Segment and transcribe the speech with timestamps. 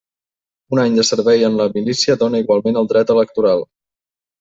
[0.77, 3.69] Un any de servei en la milícia dóna igualment el dret electoral.